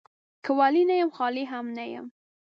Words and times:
که 0.43 0.51
ولي 0.59 0.83
نه 0.89 0.95
يم، 1.01 1.09
خالي 1.17 1.43
هم 1.51 1.65
نه 1.77 1.85
يم. 1.93 2.05